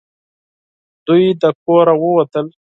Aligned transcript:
دوی 1.07 1.23
د 1.41 1.43
کوره 1.63 1.93
ووتل. 2.01 2.47